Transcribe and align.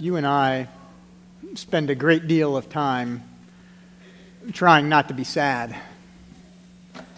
you 0.00 0.14
and 0.14 0.24
I 0.24 0.68
spend 1.54 1.90
a 1.90 1.94
great 1.96 2.28
deal 2.28 2.56
of 2.56 2.68
time 2.68 3.24
trying 4.52 4.88
not 4.88 5.08
to 5.08 5.14
be 5.14 5.24
sad, 5.24 5.74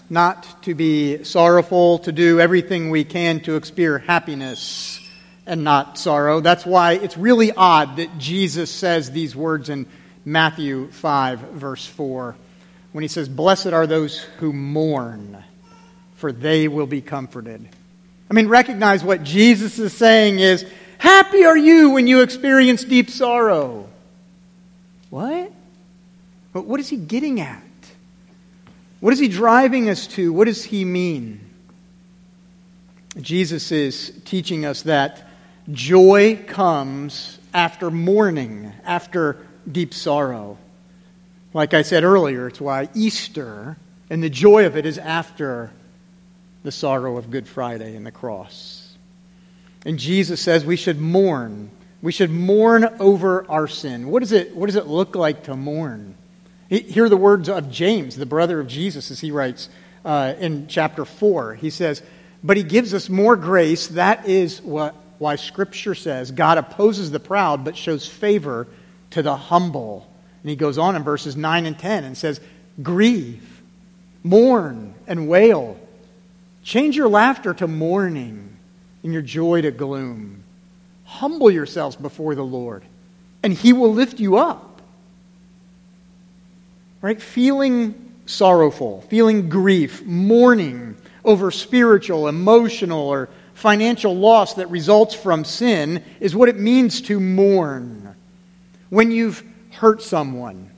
not 0.09 0.63
to 0.63 0.75
be 0.75 1.23
sorrowful, 1.25 1.99
to 2.01 2.13
do 2.13 2.41
everything 2.41 2.89
we 2.89 3.05
can 3.05 3.41
to 3.41 3.57
experience 3.57 4.07
happiness 4.07 4.99
and 5.47 5.63
not 5.63 5.99
sorrow. 5.99 6.41
That's 6.41 6.65
why 6.65 6.93
it's 6.93 7.19
really 7.19 7.53
odd 7.53 7.97
that 7.97 8.17
Jesus 8.17 8.71
says 8.71 9.11
these 9.11 9.37
words 9.37 9.69
in 9.69 9.87
Matthew 10.25 10.91
5, 10.91 11.41
verse 11.41 11.85
4, 11.85 12.35
when 12.93 13.03
he 13.03 13.09
says, 13.09 13.29
Blessed 13.29 13.69
are 13.75 13.87
those 13.87 14.19
who 14.39 14.55
mourn, 14.55 15.37
for 16.15 16.33
they 16.33 16.67
will 16.67 16.87
be 16.87 17.03
comforted. 17.03 17.69
I 18.31 18.33
mean, 18.33 18.49
recognize 18.49 19.05
what 19.05 19.23
Jesus 19.23 19.79
is 19.79 19.93
saying 19.93 20.39
is, 20.39 20.65
Happy 21.01 21.47
are 21.47 21.57
you 21.57 21.89
when 21.91 22.07
you 22.07 22.21
experience 22.21 22.85
deep 22.85 23.09
sorrow. 23.09 23.89
What? 25.09 25.51
What 26.53 26.79
is 26.79 26.91
he 26.91 26.99
getting 26.99 27.41
at? 27.41 27.63
What 29.01 29.15
is 29.15 29.19
he 29.19 29.27
driving 29.27 29.89
us 29.89 30.07
to? 30.09 30.31
What 30.31 30.45
does 30.45 30.63
he 30.63 30.85
mean? 30.85 31.41
Jesus 33.19 33.73
is 33.73 34.13
teaching 34.27 34.67
us 34.67 34.83
that 34.83 35.27
joy 35.73 36.39
comes 36.47 37.39
after 37.55 37.91
mourning, 37.91 38.71
after 38.85 39.39
deep 39.73 39.95
sorrow. 39.95 40.59
Like 41.55 41.73
I 41.73 41.81
said 41.81 42.05
earlier, 42.05 42.47
it's 42.47 42.61
why 42.61 42.91
Easter 42.95 43.79
and 44.11 44.23
the 44.23 44.29
joy 44.29 44.67
of 44.67 44.77
it 44.77 44.85
is 44.85 44.99
after 44.99 45.71
the 46.63 46.71
sorrow 46.71 47.17
of 47.17 47.31
Good 47.31 47.49
Friday 47.49 47.97
and 47.97 48.05
the 48.05 48.13
cross. 48.13 48.80
And 49.85 49.99
Jesus 49.99 50.41
says 50.41 50.65
we 50.65 50.77
should 50.77 51.01
mourn. 51.01 51.71
We 52.03 52.13
should 52.13 52.31
mourn 52.31 52.85
over 52.99 53.49
our 53.51 53.69
sin. 53.69 54.09
What, 54.09 54.23
is 54.23 54.33
it, 54.33 54.55
what 54.55 54.67
does 54.67 54.77
it 54.77 54.87
look 54.87 55.15
like 55.15 55.45
to 55.45 55.57
mourn? 55.57 56.17
Hear 56.69 57.09
the 57.09 57.17
words 57.17 57.49
of 57.49 57.71
James, 57.71 58.17
the 58.17 58.27
brother 58.27 58.61
of 58.61 58.69
Jesus, 58.69 59.11
as 59.11 59.21
he 59.21 59.33
writes 59.33 59.69
uh, 60.05 60.35
in 60.39 60.67
chapter 60.69 61.05
4. 61.05 61.55
He 61.55 61.71
says, 61.71 62.03
But 62.45 62.57
he 62.57 62.63
gives 62.63 62.95
us 62.95 63.09
more 63.09 63.37
grace. 63.37 63.89
That 63.89 64.29
is 64.29 64.63
what, 64.63 64.95
why 65.19 65.37
Scripture 65.37 65.95
says 65.95 66.31
God 66.31 66.59
opposes 66.59 67.11
the 67.11 67.21
proud, 67.21 67.65
but 67.65 67.77
shows 67.77 68.07
favor 68.07 68.67
to 69.11 69.23
the 69.23 69.37
humble. 69.37 70.11
And 70.43 70.51
he 70.51 70.57
goes 70.57 70.79
on 70.79 70.97
in 70.97 71.03
verses 71.03 71.37
9 71.37 71.67
and 71.67 71.79
10 71.79 72.05
and 72.05 72.17
says, 72.17 72.41
Grieve, 72.83 73.63
mourn, 74.23 74.95
and 75.07 75.29
wail. 75.29 75.79
Change 76.63 76.97
your 76.97 77.09
laughter 77.09 77.53
to 77.55 77.67
mourning 77.67 78.50
and 79.03 79.13
your 79.13 79.23
joy 79.23 79.63
to 79.63 79.71
gloom. 79.71 80.45
Humble 81.05 81.51
yourselves 81.51 81.97
before 81.97 82.35
the 82.35 82.45
Lord, 82.45 82.85
and 83.43 83.53
He 83.53 83.73
will 83.73 83.93
lift 83.93 84.21
you 84.21 84.37
up. 84.37 84.83
Right? 87.03 87.21
Feeling 87.21 88.13
sorrowful, 88.27 89.03
feeling 89.03 89.49
grief, 89.49 90.05
mourning 90.05 90.97
over 91.25 91.51
spiritual, 91.51 92.29
emotional, 92.29 93.09
or 93.09 93.29
financial 93.55 94.17
loss 94.17 94.55
that 94.55 94.71
results 94.71 95.15
from 95.15 95.45
sin 95.45 96.03
is 96.21 96.35
what 96.35 96.49
it 96.49 96.59
means 96.59 97.01
to 97.03 97.21
mourn. 97.21 98.15
When 98.89 99.11
you've 99.11 99.43
hurt 99.73 100.03
someone, 100.03 100.71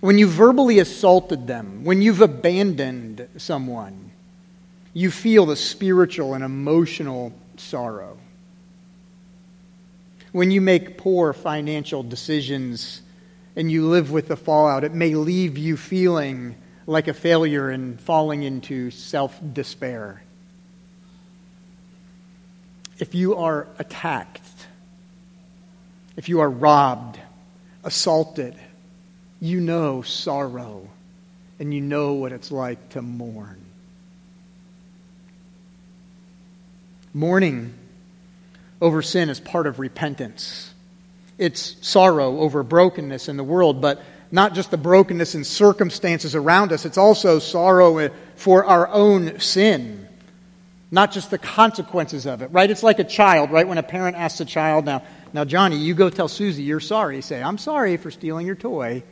when 0.00 0.18
you 0.18 0.26
verbally 0.26 0.78
assaulted 0.80 1.46
them, 1.46 1.84
when 1.84 2.02
you've 2.02 2.20
abandoned 2.20 3.28
someone, 3.36 4.11
you 4.94 5.10
feel 5.10 5.46
the 5.46 5.56
spiritual 5.56 6.34
and 6.34 6.44
emotional 6.44 7.32
sorrow. 7.56 8.18
When 10.32 10.50
you 10.50 10.60
make 10.60 10.98
poor 10.98 11.32
financial 11.32 12.02
decisions 12.02 13.02
and 13.54 13.70
you 13.70 13.86
live 13.86 14.10
with 14.10 14.28
the 14.28 14.36
fallout, 14.36 14.84
it 14.84 14.92
may 14.92 15.14
leave 15.14 15.58
you 15.58 15.76
feeling 15.76 16.56
like 16.86 17.08
a 17.08 17.14
failure 17.14 17.70
and 17.70 18.00
falling 18.00 18.42
into 18.42 18.90
self 18.90 19.38
despair. 19.52 20.22
If 22.98 23.14
you 23.14 23.36
are 23.36 23.68
attacked, 23.78 24.40
if 26.16 26.28
you 26.28 26.40
are 26.40 26.50
robbed, 26.50 27.18
assaulted, 27.84 28.54
you 29.40 29.60
know 29.60 30.02
sorrow 30.02 30.88
and 31.58 31.72
you 31.74 31.80
know 31.80 32.14
what 32.14 32.32
it's 32.32 32.52
like 32.52 32.90
to 32.90 33.02
mourn. 33.02 33.61
Mourning 37.14 37.74
over 38.80 39.02
sin 39.02 39.30
is 39.30 39.38
part 39.38 39.66
of 39.66 39.78
repentance. 39.78 40.72
It's 41.38 41.76
sorrow 41.86 42.38
over 42.38 42.62
brokenness 42.62 43.28
in 43.28 43.36
the 43.36 43.44
world, 43.44 43.80
but 43.80 44.02
not 44.30 44.54
just 44.54 44.70
the 44.70 44.78
brokenness 44.78 45.34
in 45.34 45.44
circumstances 45.44 46.34
around 46.34 46.72
us, 46.72 46.86
it's 46.86 46.98
also 46.98 47.38
sorrow 47.38 48.10
for 48.34 48.64
our 48.64 48.88
own 48.88 49.38
sin, 49.40 50.08
not 50.90 51.12
just 51.12 51.30
the 51.30 51.38
consequences 51.38 52.26
of 52.26 52.40
it, 52.40 52.50
right? 52.50 52.70
It's 52.70 52.82
like 52.82 52.98
a 52.98 53.04
child, 53.04 53.50
right? 53.50 53.68
When 53.68 53.78
a 53.78 53.82
parent 53.82 54.16
asks 54.16 54.40
a 54.40 54.46
child, 54.46 54.86
now, 54.86 55.02
now 55.34 55.44
Johnny, 55.44 55.76
you 55.76 55.94
go 55.94 56.08
tell 56.08 56.28
Susie 56.28 56.62
you're 56.62 56.80
sorry. 56.80 57.20
Say, 57.20 57.42
I'm 57.42 57.58
sorry 57.58 57.98
for 57.98 58.10
stealing 58.10 58.46
your 58.46 58.56
toy. 58.56 59.02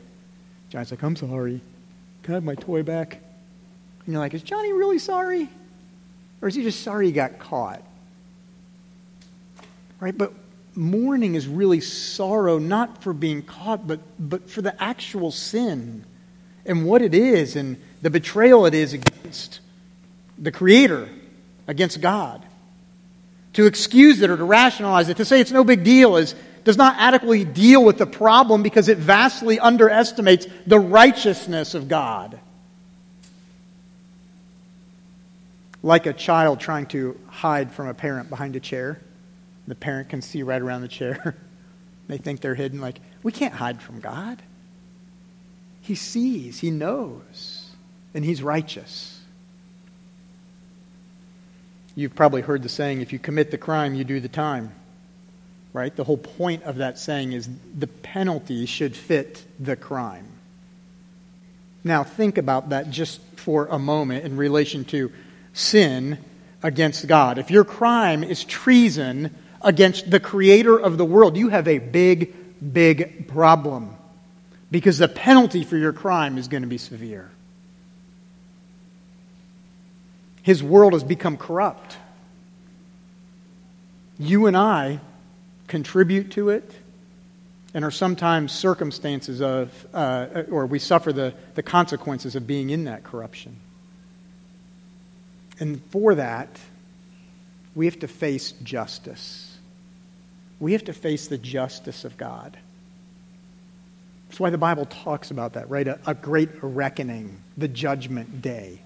Johnny's 0.71 0.91
like, 0.91 1.03
I'm 1.03 1.17
sorry. 1.17 1.61
Can 2.23 2.35
I 2.35 2.37
have 2.37 2.45
my 2.45 2.55
toy 2.55 2.83
back? 2.83 3.15
And 4.05 4.13
you're 4.15 4.21
like, 4.21 4.33
is 4.35 4.43
Johnny 4.43 4.73
really 4.73 4.99
sorry? 4.99 5.51
Or 6.41 6.49
is 6.49 6.55
he 6.55 6.63
just 6.63 6.83
sorry 6.83 7.07
he 7.07 7.13
got 7.13 7.39
caught? 7.39 7.83
Right? 10.01 10.17
But 10.17 10.33
mourning 10.75 11.35
is 11.35 11.47
really 11.47 11.81
sorrow, 11.81 12.59
not 12.59 13.03
for 13.03 13.13
being 13.13 13.43
caught, 13.43 13.87
but, 13.87 14.01
but 14.19 14.49
for 14.49 14.63
the 14.63 14.83
actual 14.83 15.31
sin 15.31 16.05
and 16.65 16.85
what 16.85 17.03
it 17.03 17.15
is 17.15 17.57
and 17.57 17.81
the 18.03 18.11
betrayal 18.11 18.67
it 18.67 18.75
is 18.75 18.93
against 18.93 19.61
the 20.39 20.51
Creator, 20.51 21.09
against 21.67 22.01
God. 22.01 22.45
To 23.55 23.67
excuse 23.67 24.21
it 24.23 24.31
or 24.31 24.37
to 24.37 24.45
rationalize 24.45 25.09
it, 25.09 25.19
to 25.19 25.25
say 25.25 25.41
it's 25.41 25.51
no 25.51 25.65
big 25.65 25.85
deal, 25.85 26.17
is, 26.17 26.35
does 26.65 26.77
not 26.77 26.97
adequately 26.99 27.45
deal 27.45 27.85
with 27.85 27.99
the 27.99 28.07
problem 28.07 28.63
because 28.63 28.89
it 28.89 28.99
vastly 28.99 29.59
underestimates 29.59 30.47
the 30.67 30.79
righteousness 30.79 31.75
of 31.75 31.89
God. 31.89 32.39
Like 35.83 36.07
a 36.07 36.13
child 36.13 36.61
trying 36.61 36.87
to 36.87 37.19
hide 37.27 37.73
from 37.73 37.89
a 37.89 37.95
parent 37.95 38.31
behind 38.31 38.55
a 38.57 38.61
chair. 38.61 39.01
The 39.71 39.77
parent 39.77 40.09
can 40.09 40.21
see 40.21 40.43
right 40.43 40.61
around 40.61 40.83
the 40.83 40.89
chair. 40.89 41.37
they 42.09 42.19
think 42.19 42.41
they're 42.41 42.57
hidden. 42.57 42.81
Like, 42.81 42.99
we 43.23 43.31
can't 43.31 43.55
hide 43.55 43.81
from 43.81 44.01
God. 44.01 44.43
He 45.81 45.95
sees, 45.95 46.59
He 46.59 46.73
knows, 46.73 47.71
and 48.13 48.25
He's 48.25 48.43
righteous. 48.43 49.21
You've 51.95 52.17
probably 52.17 52.43
heard 52.43 52.65
the 52.65 52.69
saying 52.69 53.01
if 53.01 53.13
you 53.13 53.21
commit 53.21 53.53
the 53.53 53.59
crime, 53.59 53.95
you 53.95 54.03
do 54.03 54.19
the 54.19 54.29
time. 54.29 54.73
Right? 55.73 55.95
The 55.95 56.03
whole 56.03 56.19
point 56.19 56.65
of 56.65 56.79
that 56.79 56.99
saying 56.99 57.31
is 57.31 57.49
the 57.79 57.87
penalty 57.87 58.67
should 58.67 58.97
fit 58.97 59.45
the 59.61 59.77
crime. 59.77 60.27
Now, 61.85 62.03
think 62.03 62.39
about 62.39 62.71
that 62.71 62.91
just 62.91 63.21
for 63.37 63.67
a 63.67 63.79
moment 63.79 64.25
in 64.25 64.37
relation 64.37 64.85
to 64.87 65.13
sin 65.53 66.19
against 66.61 67.07
God. 67.07 67.39
If 67.39 67.53
your 67.53 67.65
crime 67.65 68.25
is 68.25 68.43
treason 68.43 69.33
against 69.63 70.11
the 70.11 70.21
creator 70.21 70.79
of 70.79 70.99
the 70.99 71.05
world, 71.05 71.37
you 71.37 71.49
have 71.49 71.69
a 71.69 71.79
big, 71.79 72.35
big 72.73 73.29
problem 73.29 73.97
because 74.71 74.99
the 74.99 75.09
penalty 75.09 75.65
for 75.65 75.77
your 75.77 75.93
crime 75.93 76.39
is 76.39 76.49
going 76.49 76.63
to 76.63 76.69
be 76.69 76.79
severe. 76.79 77.31
His 80.43 80.63
world 80.63 80.95
has 80.95 81.05
become 81.05 81.37
corrupt. 81.37 81.97
You 84.19 84.47
and 84.47 84.57
I 84.57 85.01
contribute 85.67 86.33
to 86.33 86.51
it 86.51 86.71
and 87.75 87.85
are 87.85 87.91
sometimes 87.91 88.53
circumstances 88.53 89.41
of, 89.43 89.87
uh, 89.93 90.45
or 90.51 90.67
we 90.67 90.79
suffer 90.79 91.13
the, 91.13 91.35
the 91.55 91.63
consequences 91.63 92.35
of 92.35 92.47
being 92.47 92.71
in 92.71 92.85
that 92.85 93.05
corruption. 93.05 93.57
And 95.59 95.83
for 95.91 96.15
that, 96.15 96.59
we 97.75 97.85
have 97.85 97.99
to 98.01 98.09
face 98.09 98.53
justice 98.63 99.50
we 100.61 100.73
have 100.73 100.85
to 100.85 100.93
face 100.93 101.27
the 101.27 101.39
justice 101.39 102.05
of 102.05 102.17
God. 102.19 102.57
That's 104.29 104.39
why 104.39 104.51
the 104.51 104.59
Bible 104.59 104.85
talks 104.85 105.33
about 105.33 105.55
that, 105.55 105.69
right? 105.71 105.89
A, 105.89 105.99
a, 106.07 106.15
great 106.15 106.51
reckoning, 106.63 107.43
the 107.57 107.67
judgment 107.67 108.43
day, 108.43 108.81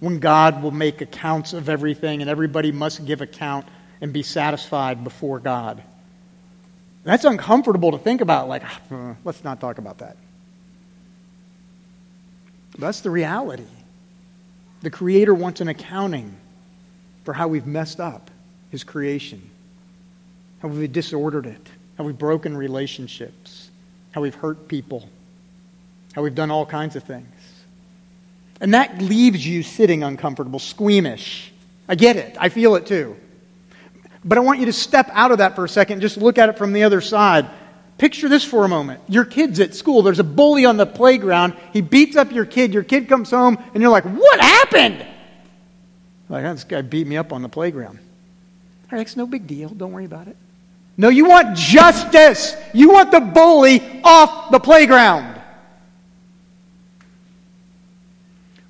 when 0.00 0.20
God 0.20 0.62
will 0.62 0.70
make 0.70 1.02
accounts 1.02 1.52
of 1.52 1.68
everything 1.68 2.22
and 2.22 2.30
everybody 2.30 2.72
must 2.72 3.04
give 3.04 3.20
account 3.20 3.66
and 4.00 4.12
be 4.12 4.22
satisfied 4.22 5.04
before 5.04 5.38
God. 5.38 5.82
That's 7.04 7.24
uncomfortable 7.24 7.92
to 7.92 7.98
think 7.98 8.20
about, 8.20 8.48
like, 8.48 8.62
uh, 8.90 9.14
let's 9.24 9.44
not 9.44 9.60
talk 9.60 9.78
about 9.78 9.98
that. 9.98 10.16
That's 12.78 13.00
the 13.00 13.10
reality. 13.10 13.64
The 14.80 14.90
Creator 14.90 15.34
wants 15.34 15.60
an 15.60 15.68
accounting 15.68 16.36
for 17.24 17.34
how 17.34 17.48
we've 17.48 17.66
messed 17.66 18.00
up 18.00 18.30
His 18.70 18.84
creation 18.84 19.50
how 20.66 20.72
we've 20.72 20.92
disordered 20.92 21.46
it, 21.46 21.68
how 21.96 22.04
we've 22.04 22.18
broken 22.18 22.56
relationships, 22.56 23.70
how 24.10 24.20
we've 24.20 24.34
hurt 24.34 24.66
people, 24.66 25.08
how 26.14 26.22
we've 26.22 26.34
done 26.34 26.50
all 26.50 26.66
kinds 26.66 26.96
of 26.96 27.04
things. 27.04 27.28
And 28.60 28.74
that 28.74 29.00
leaves 29.00 29.46
you 29.46 29.62
sitting 29.62 30.02
uncomfortable, 30.02 30.58
squeamish. 30.58 31.52
I 31.88 31.94
get 31.94 32.16
it. 32.16 32.36
I 32.40 32.48
feel 32.48 32.74
it 32.74 32.86
too. 32.86 33.16
But 34.24 34.38
I 34.38 34.40
want 34.40 34.58
you 34.58 34.66
to 34.66 34.72
step 34.72 35.08
out 35.12 35.30
of 35.30 35.38
that 35.38 35.54
for 35.54 35.64
a 35.64 35.68
second, 35.68 35.94
and 35.94 36.02
just 36.02 36.16
look 36.16 36.36
at 36.36 36.48
it 36.48 36.58
from 36.58 36.72
the 36.72 36.82
other 36.82 37.00
side. 37.00 37.48
Picture 37.98 38.28
this 38.28 38.44
for 38.44 38.64
a 38.64 38.68
moment. 38.68 39.00
Your 39.08 39.24
kid's 39.24 39.60
at 39.60 39.74
school. 39.74 40.02
There's 40.02 40.18
a 40.18 40.24
bully 40.24 40.64
on 40.64 40.78
the 40.78 40.86
playground. 40.86 41.54
He 41.72 41.80
beats 41.80 42.16
up 42.16 42.32
your 42.32 42.44
kid. 42.44 42.74
Your 42.74 42.82
kid 42.82 43.08
comes 43.08 43.30
home, 43.30 43.56
and 43.72 43.80
you're 43.80 43.92
like, 43.92 44.04
What 44.04 44.40
happened? 44.40 45.06
Like, 46.28 46.42
this 46.42 46.64
guy 46.64 46.82
beat 46.82 47.06
me 47.06 47.16
up 47.16 47.32
on 47.32 47.42
the 47.42 47.48
playground. 47.48 48.00
All 48.90 48.98
right, 48.98 49.02
it's 49.02 49.16
no 49.16 49.26
big 49.26 49.46
deal. 49.46 49.68
Don't 49.68 49.92
worry 49.92 50.06
about 50.06 50.26
it. 50.26 50.36
No, 50.96 51.08
you 51.08 51.26
want 51.26 51.56
justice. 51.56 52.56
You 52.72 52.90
want 52.90 53.10
the 53.10 53.20
bully 53.20 54.00
off 54.02 54.50
the 54.50 54.60
playground. 54.60 55.40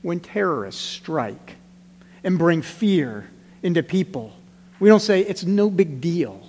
When 0.02 0.20
terrorists 0.20 0.82
strike 0.82 1.56
and 2.25 2.38
bring 2.38 2.62
fear 2.62 3.28
into 3.62 3.82
people, 3.82 4.32
we 4.81 4.88
don't 4.88 5.00
say 5.00 5.20
it's 5.20 5.44
no 5.44 5.70
big 5.70 6.00
deal. 6.00 6.43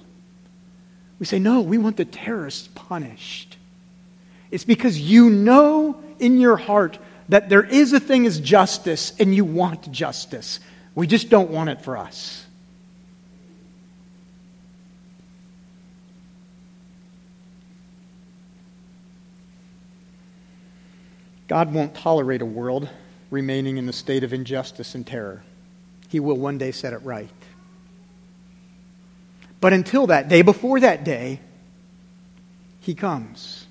We 1.20 1.26
say, 1.26 1.40
no, 1.40 1.62
we 1.62 1.78
want 1.78 1.98
the 1.98 2.06
terrorists 2.06 2.70
punished. 2.76 3.58
It's 4.52 4.64
because 4.64 5.00
you 5.00 5.30
know 5.30 6.02
in 6.20 6.40
your 6.40 6.58
heart 6.58 7.00
that 7.30 7.50
there 7.50 7.64
is 7.64 7.94
a 7.94 8.00
thing 8.00 8.26
as 8.26 8.40
justice 8.40 9.14
and 9.20 9.34
you 9.34 9.44
want 9.44 9.92
justice. 9.92 10.60
We 10.96 11.08
just 11.08 11.30
don't 11.30 11.52
want 11.52 11.70
it 11.70 11.82
for 11.82 11.98
us. 11.98 12.47
God 21.48 21.74
won't 21.74 21.96
tolerate 21.96 22.42
a 22.42 22.46
world 22.46 22.90
remaining 23.30 23.78
in 23.78 23.86
the 23.86 23.94
state 23.94 24.24
of 24.24 24.34
injustice 24.34 24.96
and 24.96 25.06
terror. 25.06 25.44
He 26.10 26.20
will 26.20 26.38
one 26.38 26.58
day 26.58 26.72
set 26.72 26.94
it 26.94 27.00
right. 27.04 27.30
But 29.60 29.74
until 29.74 30.08
that 30.08 30.30
day, 30.30 30.42
before 30.42 30.80
that 30.82 31.04
day, 31.04 31.40
he 32.80 32.94
comes 32.94 33.66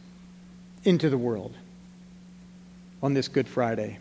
into 0.84 1.08
the 1.08 1.18
world 1.18 1.54
on 3.02 3.14
this 3.14 3.28
Good 3.28 3.48
Friday. 3.48 3.98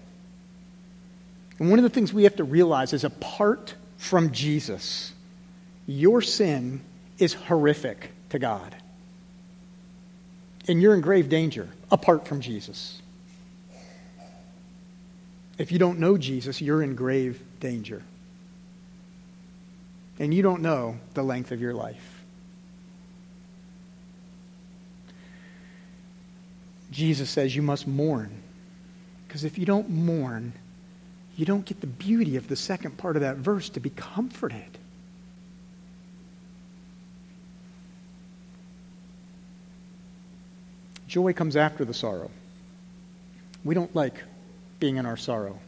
And 1.60 1.69
one 1.69 1.80
of 1.80 1.83
the 1.83 1.89
things 1.89 2.12
we 2.12 2.24
have 2.24 2.36
to 2.38 2.44
realize 2.44 2.92
is 2.92 3.04
apart 3.04 3.75
from 3.98 4.31
Jesus, 4.31 5.13
your 5.86 6.21
sin 6.21 6.81
is 7.18 7.33
horrific 7.33 8.12
to 8.30 8.39
God. 8.39 8.75
And 10.68 10.81
you're 10.81 10.95
in 10.95 11.01
grave 11.01 11.30
danger 11.30 11.69
apart 11.92 12.28
from 12.28 12.42
Jesus. 12.42 13.01
If 15.57 15.72
you 15.72 15.80
don't 15.80 16.00
know 16.00 16.18
Jesus, 16.18 16.62
you're 16.62 16.84
in 16.84 16.96
grave 16.96 17.42
danger 17.60 18.04
and 20.19 20.34
you 20.34 20.42
don't 20.42 20.62
know 20.62 20.98
the 21.13 21.24
length 21.24 21.52
of 21.52 21.62
your 21.62 21.74
life. 21.74 22.24
Jesus 26.92 27.30
says 27.30 27.56
you 27.56 27.62
must 27.62 27.88
mourn. 27.88 28.31
Because 29.28 29.44
if 29.44 29.57
you 29.57 29.66
don't 29.66 29.90
mourn, 29.90 30.54
you 31.36 31.46
don't 31.46 31.66
get 31.66 31.81
the 31.81 31.88
beauty 31.88 32.38
of 32.38 32.48
the 32.48 32.56
second 32.56 32.98
part 32.98 33.18
of 33.18 33.22
that 33.22 33.36
verse 33.36 33.68
to 33.69 33.81
be 33.81 33.90
comforted. 33.90 34.78
Joy 41.07 41.34
comes 41.34 41.57
after 41.57 41.84
the 41.84 41.94
sorrow. 41.94 42.31
We 43.66 43.75
don't 43.75 43.94
like 43.94 44.24
being 44.80 44.98
in 44.98 45.06
our 45.06 45.18
sorrow. 45.18 45.60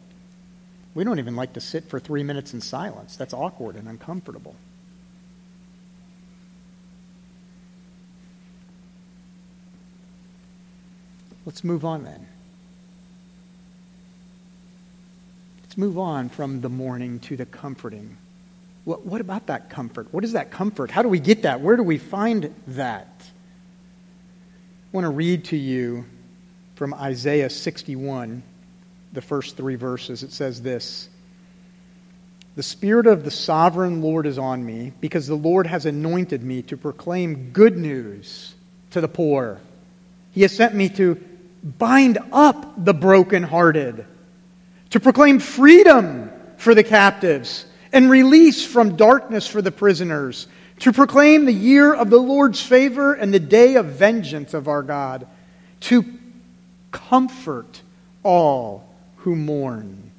We 0.93 1.03
don't 1.03 1.19
even 1.19 1.35
like 1.35 1.53
to 1.53 1.61
sit 1.61 1.89
for 1.89 1.99
three 1.99 2.23
minutes 2.23 2.53
in 2.53 2.61
silence. 2.61 3.15
That's 3.15 3.33
awkward 3.33 3.75
and 3.75 3.87
uncomfortable. 3.87 4.55
Let's 11.45 11.63
move 11.63 11.85
on 11.85 12.03
then. 12.03 12.27
Let's 15.63 15.77
move 15.77 15.97
on 15.97 16.29
from 16.29 16.61
the 16.61 16.69
mourning 16.69 17.19
to 17.21 17.37
the 17.37 17.45
comforting. 17.45 18.17
What, 18.83 19.05
what 19.05 19.21
about 19.21 19.47
that 19.47 19.69
comfort? 19.69 20.07
What 20.11 20.23
is 20.23 20.31
that 20.31 20.51
comfort? 20.51 20.91
How 20.91 21.03
do 21.03 21.09
we 21.09 21.19
get 21.19 21.43
that? 21.43 21.61
Where 21.61 21.77
do 21.77 21.83
we 21.83 21.97
find 21.99 22.53
that? 22.67 23.07
I 23.21 24.89
want 24.91 25.05
to 25.05 25.09
read 25.09 25.45
to 25.45 25.57
you 25.57 26.05
from 26.75 26.93
Isaiah 26.93 27.49
61 27.49 28.43
the 29.13 29.21
first 29.21 29.57
three 29.57 29.75
verses, 29.75 30.23
it 30.23 30.31
says 30.31 30.61
this 30.61 31.09
The 32.55 32.63
Spirit 32.63 33.07
of 33.07 33.23
the 33.23 33.31
sovereign 33.31 34.01
Lord 34.01 34.25
is 34.25 34.37
on 34.37 34.65
me, 34.65 34.93
because 34.99 35.27
the 35.27 35.35
Lord 35.35 35.67
has 35.67 35.85
anointed 35.85 36.43
me 36.43 36.61
to 36.63 36.77
proclaim 36.77 37.51
good 37.51 37.77
news 37.77 38.55
to 38.91 39.01
the 39.01 39.07
poor. 39.07 39.59
He 40.31 40.41
has 40.41 40.55
sent 40.55 40.75
me 40.75 40.89
to 40.89 41.15
bind 41.63 42.19
up 42.31 42.83
the 42.83 42.93
brokenhearted, 42.93 44.05
to 44.91 44.99
proclaim 44.99 45.39
freedom 45.39 46.31
for 46.57 46.75
the 46.75 46.83
captives, 46.83 47.65
and 47.91 48.09
release 48.09 48.65
from 48.65 48.95
darkness 48.95 49.47
for 49.47 49.61
the 49.61 49.71
prisoners, 49.71 50.47
to 50.79 50.93
proclaim 50.93 51.45
the 51.45 51.53
year 51.53 51.93
of 51.93 52.09
the 52.09 52.17
Lord's 52.17 52.61
favor 52.61 53.13
and 53.13 53.33
the 53.33 53.39
day 53.39 53.75
of 53.75 53.85
vengeance 53.87 54.53
of 54.53 54.67
our 54.67 54.83
God, 54.83 55.27
to 55.79 56.05
comfort 56.91 57.81
all 58.23 58.86
who 59.27 59.35
mourn, 59.35 60.09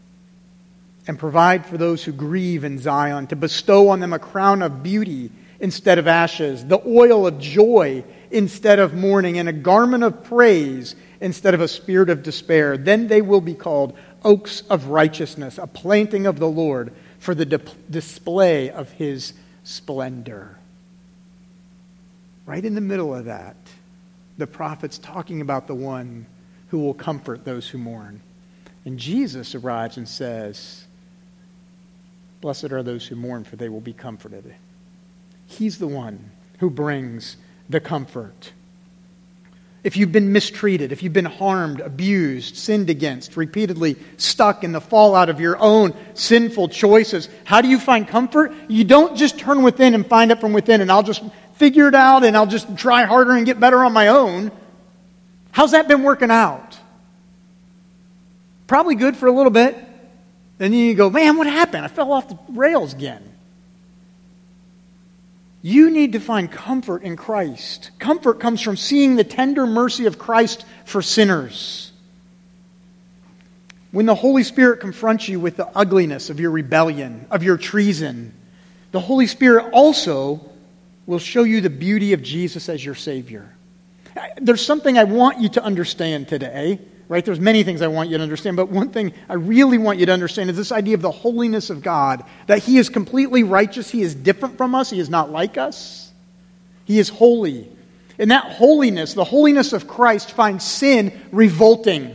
and 1.06 1.18
provide 1.18 1.64
for 1.64 1.78
those 1.78 2.04
who 2.04 2.12
grieve 2.12 2.62
in 2.62 2.78
Zion, 2.78 3.26
to 3.28 3.36
bestow 3.36 3.88
on 3.88 4.00
them 4.00 4.12
a 4.12 4.18
crown 4.18 4.60
of 4.60 4.82
beauty 4.82 5.30
instead 5.60 5.96
of 5.96 6.06
ashes, 6.06 6.66
the 6.66 6.86
oil 6.86 7.26
of 7.26 7.38
joy 7.38 8.04
instead 8.30 8.78
of 8.78 8.92
mourning, 8.92 9.38
and 9.38 9.48
a 9.48 9.52
garment 9.54 10.04
of 10.04 10.24
praise 10.24 10.94
instead 11.22 11.54
of 11.54 11.62
a 11.62 11.68
spirit 11.68 12.10
of 12.10 12.22
despair. 12.22 12.76
Then 12.76 13.08
they 13.08 13.22
will 13.22 13.40
be 13.40 13.54
called 13.54 13.96
oaks 14.22 14.60
of 14.68 14.88
righteousness, 14.88 15.56
a 15.56 15.66
planting 15.66 16.26
of 16.26 16.38
the 16.38 16.46
Lord 16.46 16.92
for 17.18 17.34
the 17.34 17.46
di- 17.46 17.72
display 17.88 18.68
of 18.68 18.90
his 18.90 19.32
splendor. 19.64 20.58
Right 22.44 22.62
in 22.62 22.74
the 22.74 22.82
middle 22.82 23.14
of 23.14 23.24
that, 23.24 23.56
the 24.36 24.46
prophet's 24.46 24.98
talking 24.98 25.40
about 25.40 25.66
the 25.66 25.74
one 25.74 26.26
who 26.68 26.80
will 26.80 26.92
comfort 26.92 27.46
those 27.46 27.66
who 27.66 27.78
mourn. 27.78 28.20
And 28.88 28.98
Jesus 28.98 29.54
arrives 29.54 29.98
and 29.98 30.08
says, 30.08 30.86
Blessed 32.40 32.72
are 32.72 32.82
those 32.82 33.06
who 33.06 33.16
mourn, 33.16 33.44
for 33.44 33.56
they 33.56 33.68
will 33.68 33.82
be 33.82 33.92
comforted. 33.92 34.54
He's 35.44 35.76
the 35.76 35.86
one 35.86 36.30
who 36.60 36.70
brings 36.70 37.36
the 37.68 37.80
comfort. 37.80 38.52
If 39.84 39.98
you've 39.98 40.10
been 40.10 40.32
mistreated, 40.32 40.90
if 40.90 41.02
you've 41.02 41.12
been 41.12 41.26
harmed, 41.26 41.80
abused, 41.80 42.56
sinned 42.56 42.88
against, 42.88 43.36
repeatedly 43.36 43.96
stuck 44.16 44.64
in 44.64 44.72
the 44.72 44.80
fallout 44.80 45.28
of 45.28 45.38
your 45.38 45.58
own 45.58 45.92
sinful 46.14 46.70
choices, 46.70 47.28
how 47.44 47.60
do 47.60 47.68
you 47.68 47.78
find 47.78 48.08
comfort? 48.08 48.54
You 48.68 48.84
don't 48.84 49.18
just 49.18 49.38
turn 49.38 49.62
within 49.62 49.94
and 49.94 50.06
find 50.06 50.32
it 50.32 50.40
from 50.40 50.54
within, 50.54 50.80
and 50.80 50.90
I'll 50.90 51.02
just 51.02 51.22
figure 51.56 51.88
it 51.88 51.94
out 51.94 52.24
and 52.24 52.34
I'll 52.34 52.46
just 52.46 52.74
try 52.78 53.04
harder 53.04 53.32
and 53.32 53.44
get 53.44 53.60
better 53.60 53.84
on 53.84 53.92
my 53.92 54.08
own. 54.08 54.50
How's 55.50 55.72
that 55.72 55.88
been 55.88 56.04
working 56.04 56.30
out? 56.30 56.67
Probably 58.68 58.94
good 58.94 59.16
for 59.16 59.26
a 59.26 59.32
little 59.32 59.50
bit. 59.50 59.76
Then 60.58 60.72
you 60.72 60.94
go, 60.94 61.10
man, 61.10 61.36
what 61.36 61.46
happened? 61.46 61.84
I 61.84 61.88
fell 61.88 62.12
off 62.12 62.28
the 62.28 62.38
rails 62.50 62.92
again. 62.92 63.24
You 65.62 65.90
need 65.90 66.12
to 66.12 66.20
find 66.20 66.50
comfort 66.50 67.02
in 67.02 67.16
Christ. 67.16 67.90
Comfort 67.98 68.38
comes 68.38 68.60
from 68.60 68.76
seeing 68.76 69.16
the 69.16 69.24
tender 69.24 69.66
mercy 69.66 70.06
of 70.06 70.18
Christ 70.18 70.64
for 70.84 71.02
sinners. 71.02 71.92
When 73.90 74.06
the 74.06 74.14
Holy 74.14 74.44
Spirit 74.44 74.80
confronts 74.80 75.28
you 75.28 75.40
with 75.40 75.56
the 75.56 75.66
ugliness 75.66 76.28
of 76.30 76.38
your 76.38 76.50
rebellion, 76.50 77.26
of 77.30 77.42
your 77.42 77.56
treason, 77.56 78.34
the 78.92 79.00
Holy 79.00 79.26
Spirit 79.26 79.70
also 79.72 80.40
will 81.06 81.18
show 81.18 81.42
you 81.42 81.62
the 81.62 81.70
beauty 81.70 82.12
of 82.12 82.22
Jesus 82.22 82.68
as 82.68 82.84
your 82.84 82.94
Savior. 82.94 83.54
There's 84.36 84.64
something 84.64 84.98
I 84.98 85.04
want 85.04 85.40
you 85.40 85.48
to 85.50 85.64
understand 85.64 86.28
today 86.28 86.80
right? 87.08 87.24
There's 87.24 87.40
many 87.40 87.62
things 87.64 87.80
I 87.80 87.88
want 87.88 88.10
you 88.10 88.18
to 88.18 88.22
understand, 88.22 88.56
but 88.56 88.68
one 88.68 88.90
thing 88.90 89.12
I 89.28 89.34
really 89.34 89.78
want 89.78 89.98
you 89.98 90.06
to 90.06 90.12
understand 90.12 90.50
is 90.50 90.56
this 90.56 90.72
idea 90.72 90.94
of 90.94 91.02
the 91.02 91.10
holiness 91.10 91.70
of 91.70 91.82
God, 91.82 92.24
that 92.46 92.58
He 92.58 92.78
is 92.78 92.88
completely 92.88 93.42
righteous, 93.42 93.90
He 93.90 94.02
is 94.02 94.14
different 94.14 94.58
from 94.58 94.74
us, 94.74 94.90
He 94.90 95.00
is 95.00 95.08
not 95.08 95.30
like 95.30 95.56
us. 95.56 96.12
He 96.84 96.98
is 96.98 97.08
holy. 97.08 97.70
And 98.18 98.30
that 98.30 98.44
holiness, 98.44 99.14
the 99.14 99.24
holiness 99.24 99.72
of 99.72 99.86
Christ, 99.86 100.32
finds 100.32 100.64
sin 100.64 101.18
revolting. 101.32 102.14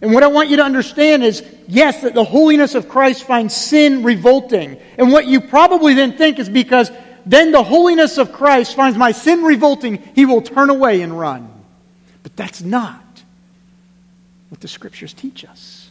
And 0.00 0.12
what 0.12 0.22
I 0.22 0.28
want 0.28 0.50
you 0.50 0.56
to 0.56 0.62
understand 0.62 1.24
is 1.24 1.42
yes, 1.68 2.02
that 2.02 2.14
the 2.14 2.24
holiness 2.24 2.74
of 2.74 2.88
Christ 2.88 3.24
finds 3.24 3.54
sin 3.54 4.02
revolting. 4.02 4.78
And 4.98 5.12
what 5.12 5.26
you 5.26 5.40
probably 5.40 5.94
then 5.94 6.16
think 6.16 6.38
is 6.38 6.48
because 6.48 6.90
then 7.24 7.50
the 7.50 7.62
holiness 7.62 8.18
of 8.18 8.32
Christ 8.32 8.76
finds 8.76 8.96
my 8.96 9.12
sin 9.12 9.42
revolting, 9.42 9.96
he 10.14 10.26
will 10.26 10.42
turn 10.42 10.70
away 10.70 11.02
and 11.02 11.18
run. 11.18 11.55
But 12.26 12.34
that's 12.34 12.60
not 12.60 13.22
what 14.48 14.60
the 14.60 14.66
scriptures 14.66 15.14
teach 15.14 15.44
us. 15.44 15.88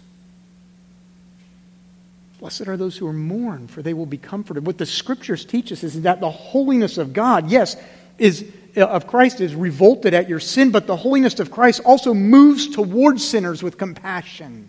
Blessed 2.41 2.67
are 2.67 2.75
those 2.75 2.97
who 2.97 3.07
are 3.07 3.13
mourned, 3.13 3.71
for 3.71 3.81
they 3.81 3.93
will 3.93 4.05
be 4.05 4.17
comforted. 4.17 4.65
What 4.65 4.77
the 4.77 4.85
scriptures 4.85 5.45
teach 5.45 5.71
us 5.71 5.81
is 5.81 6.01
that 6.01 6.19
the 6.19 6.29
holiness 6.29 6.97
of 6.97 7.13
God, 7.13 7.49
yes, 7.49 7.77
is 8.17 8.51
of 8.75 9.07
Christ 9.07 9.39
is 9.39 9.55
revolted 9.55 10.13
at 10.13 10.27
your 10.27 10.41
sin, 10.41 10.71
but 10.71 10.87
the 10.87 10.97
holiness 10.97 11.39
of 11.39 11.51
Christ 11.51 11.79
also 11.85 12.13
moves 12.13 12.67
towards 12.67 13.25
sinners 13.25 13.63
with 13.63 13.77
compassion. 13.77 14.67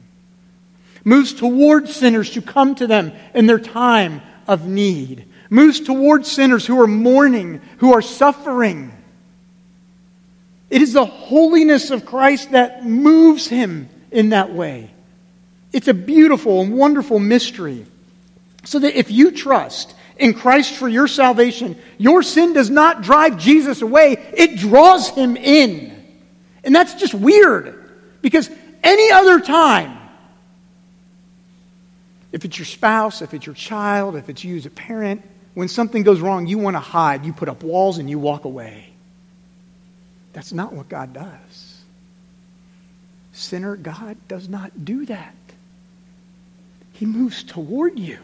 Moves 1.02 1.34
towards 1.34 1.96
sinners 1.96 2.30
to 2.30 2.42
come 2.42 2.76
to 2.76 2.86
them 2.86 3.10
in 3.34 3.46
their 3.46 3.58
time 3.58 4.22
of 4.46 4.68
need. 4.68 5.26
Moves 5.50 5.80
towards 5.80 6.30
sinners 6.30 6.64
who 6.64 6.80
are 6.80 6.86
mourning, 6.86 7.60
who 7.78 7.92
are 7.92 8.02
suffering. 8.02 8.95
It 10.68 10.82
is 10.82 10.92
the 10.92 11.06
holiness 11.06 11.90
of 11.90 12.04
Christ 12.04 12.52
that 12.52 12.84
moves 12.84 13.46
him 13.46 13.88
in 14.10 14.30
that 14.30 14.52
way. 14.52 14.90
It's 15.72 15.88
a 15.88 15.94
beautiful 15.94 16.62
and 16.62 16.76
wonderful 16.76 17.18
mystery. 17.18 17.86
So 18.64 18.80
that 18.80 18.98
if 18.98 19.10
you 19.10 19.30
trust 19.30 19.94
in 20.16 20.34
Christ 20.34 20.74
for 20.74 20.88
your 20.88 21.06
salvation, 21.06 21.78
your 21.98 22.22
sin 22.22 22.52
does 22.52 22.70
not 22.70 23.02
drive 23.02 23.38
Jesus 23.38 23.82
away, 23.82 24.12
it 24.36 24.56
draws 24.56 25.10
him 25.10 25.36
in. 25.36 25.92
And 26.64 26.74
that's 26.74 26.94
just 26.94 27.14
weird 27.14 27.78
because 28.22 28.50
any 28.82 29.10
other 29.12 29.38
time, 29.40 29.96
if 32.32 32.44
it's 32.44 32.58
your 32.58 32.66
spouse, 32.66 33.22
if 33.22 33.34
it's 33.34 33.46
your 33.46 33.54
child, 33.54 34.16
if 34.16 34.28
it's 34.28 34.42
you 34.42 34.56
as 34.56 34.66
a 34.66 34.70
parent, 34.70 35.22
when 35.54 35.68
something 35.68 36.02
goes 36.02 36.20
wrong, 36.20 36.46
you 36.46 36.58
want 36.58 36.74
to 36.74 36.80
hide, 36.80 37.24
you 37.24 37.32
put 37.32 37.48
up 37.48 37.62
walls 37.62 37.98
and 37.98 38.10
you 38.10 38.18
walk 38.18 38.44
away. 38.44 38.95
That's 40.36 40.52
not 40.52 40.74
what 40.74 40.90
God 40.90 41.14
does. 41.14 41.80
Sinner, 43.32 43.74
God 43.74 44.18
does 44.28 44.50
not 44.50 44.84
do 44.84 45.06
that. 45.06 45.34
He 46.92 47.06
moves 47.06 47.42
toward 47.42 47.98
you. 47.98 48.18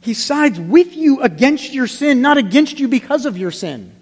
He 0.00 0.14
sides 0.14 0.58
with 0.58 0.96
you 0.96 1.22
against 1.22 1.72
your 1.72 1.86
sin, 1.86 2.22
not 2.22 2.38
against 2.38 2.80
you 2.80 2.88
because 2.88 3.24
of 3.24 3.38
your 3.38 3.52
sin. 3.52 3.92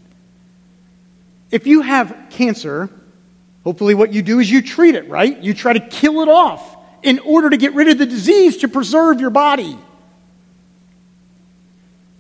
If 1.51 1.67
you 1.67 1.83
have 1.83 2.17
cancer, 2.31 2.89
hopefully 3.65 3.95
what 3.95 4.15
you 4.15 4.23
do 4.23 4.39
is 4.39 4.51
you 4.51 4.63
treat 4.63 4.95
it, 4.95 5.11
right? 5.11 5.39
You 5.43 5.53
try 5.53 5.75
to 5.75 5.81
kill 5.81 6.23
it 6.23 6.29
off 6.31 6.75
in 7.03 7.19
order 7.19 7.51
to 7.51 7.59
get 7.59 7.75
rid 7.75 7.89
of 7.89 7.99
the 7.99 8.07
disease 8.07 8.57
to 8.59 8.69
preserve 8.69 9.21
your 9.21 9.29
body. 9.29 9.79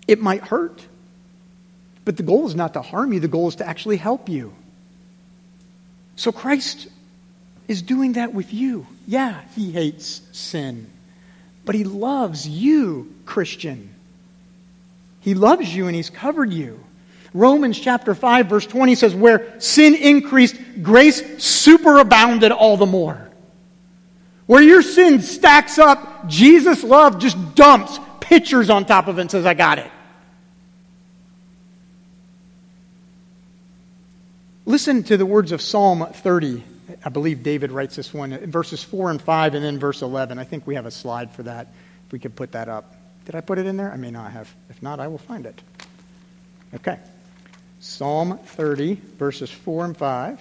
It 0.06 0.20
might 0.20 0.42
hurt, 0.42 0.86
but 2.08 2.16
the 2.16 2.22
goal 2.22 2.46
is 2.46 2.54
not 2.54 2.72
to 2.72 2.80
harm 2.80 3.12
you, 3.12 3.20
the 3.20 3.28
goal 3.28 3.48
is 3.48 3.56
to 3.56 3.68
actually 3.68 3.98
help 3.98 4.30
you. 4.30 4.54
So 6.16 6.32
Christ 6.32 6.88
is 7.68 7.82
doing 7.82 8.14
that 8.14 8.32
with 8.32 8.54
you. 8.54 8.86
Yeah, 9.06 9.42
he 9.54 9.72
hates 9.72 10.22
sin. 10.32 10.86
But 11.66 11.74
he 11.74 11.84
loves 11.84 12.48
you, 12.48 13.14
Christian. 13.26 13.94
He 15.20 15.34
loves 15.34 15.76
you 15.76 15.86
and 15.86 15.94
he's 15.94 16.08
covered 16.08 16.50
you. 16.50 16.82
Romans 17.34 17.78
chapter 17.78 18.14
5, 18.14 18.46
verse 18.46 18.66
20 18.66 18.94
says, 18.94 19.14
Where 19.14 19.60
sin 19.60 19.94
increased, 19.94 20.56
grace 20.80 21.20
superabounded 21.20 22.52
all 22.52 22.78
the 22.78 22.86
more. 22.86 23.30
Where 24.46 24.62
your 24.62 24.80
sin 24.80 25.20
stacks 25.20 25.78
up, 25.78 26.26
Jesus' 26.26 26.82
love 26.82 27.18
just 27.18 27.54
dumps 27.54 28.00
pitchers 28.20 28.70
on 28.70 28.86
top 28.86 29.08
of 29.08 29.18
it 29.18 29.20
and 29.20 29.30
says, 29.30 29.44
I 29.44 29.52
got 29.52 29.78
it. 29.78 29.90
Listen 34.68 35.02
to 35.04 35.16
the 35.16 35.24
words 35.24 35.52
of 35.52 35.62
Psalm 35.62 36.06
30 36.12 36.62
I 37.02 37.08
believe 37.08 37.42
David 37.42 37.72
writes 37.72 37.96
this 37.96 38.12
one, 38.12 38.36
verses 38.50 38.82
4 38.82 39.10
and 39.10 39.22
5, 39.22 39.54
and 39.54 39.64
then 39.64 39.78
verse 39.78 40.02
11. 40.02 40.38
I 40.38 40.44
think 40.44 40.66
we 40.66 40.74
have 40.74 40.84
a 40.84 40.90
slide 40.90 41.30
for 41.30 41.42
that, 41.44 41.68
if 42.06 42.12
we 42.12 42.18
could 42.18 42.36
put 42.36 42.52
that 42.52 42.68
up. 42.68 42.94
Did 43.24 43.34
I 43.34 43.40
put 43.40 43.58
it 43.58 43.66
in 43.66 43.78
there? 43.78 43.90
I 43.90 43.96
may 43.96 44.10
not 44.10 44.30
have. 44.32 44.54
If 44.68 44.82
not, 44.82 45.00
I 45.00 45.08
will 45.08 45.18
find 45.18 45.46
it. 45.46 45.60
Okay. 46.74 46.98
Psalm 47.80 48.38
30, 48.38 48.94
verses 49.18 49.50
4 49.50 49.86
and 49.86 49.96
5. 49.96 50.40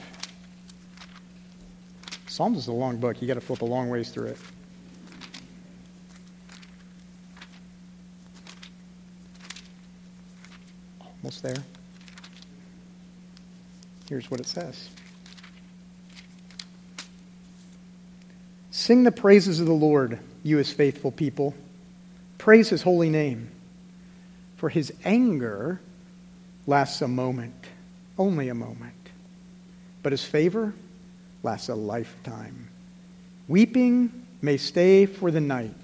Psalms 2.28 2.58
is 2.58 2.68
a 2.68 2.74
long 2.74 2.98
book. 2.98 3.22
you 3.22 3.30
got 3.30 3.36
to 3.36 3.42
flip 3.42 3.62
a 3.62 3.66
long 3.66 3.90
ways 3.90 4.10
through 4.10 4.28
it. 4.28 4.38
Almost 11.22 11.44
there. 11.44 11.64
Here's 14.10 14.30
what 14.32 14.40
it 14.40 14.48
says. 14.48 14.90
Sing 18.72 19.04
the 19.04 19.12
praises 19.12 19.60
of 19.60 19.66
the 19.66 19.74
Lord, 19.74 20.20
you 20.44 20.58
his 20.58 20.72
faithful 20.72 21.12
people. 21.12 21.54
Praise 22.38 22.70
his 22.70 22.84
holy 22.84 23.10
name. 23.10 23.50
For 24.58 24.70
his 24.70 24.94
anger 25.04 25.82
lasts 26.66 27.02
a 27.02 27.08
moment, 27.08 27.66
only 28.18 28.50
a 28.50 28.56
moment. 28.56 28.94
But 30.04 30.14
his 30.14 30.24
favor 30.24 30.74
lasts 31.44 31.70
a 31.70 31.76
lifetime. 31.76 32.70
Weeping 33.48 34.26
may 34.42 34.58
stay 34.58 35.06
for 35.06 35.32
the 35.32 35.42
night, 35.42 35.76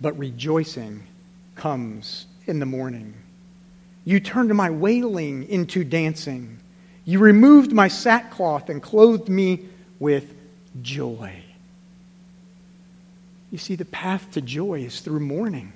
but 0.00 0.18
rejoicing 0.18 1.02
comes 1.54 2.26
in 2.46 2.58
the 2.58 2.66
morning. 2.66 3.14
You 4.04 4.20
turned 4.20 4.54
my 4.54 4.70
wailing 4.70 5.48
into 5.48 5.84
dancing. 5.84 6.60
You 7.08 7.20
removed 7.20 7.72
my 7.72 7.88
sackcloth 7.88 8.68
and 8.68 8.82
clothed 8.82 9.30
me 9.30 9.64
with 9.98 10.30
joy. 10.82 11.42
You 13.50 13.56
see, 13.56 13.76
the 13.76 13.86
path 13.86 14.32
to 14.32 14.42
joy 14.42 14.82
is 14.82 15.00
through 15.00 15.20
mourning. 15.20 15.72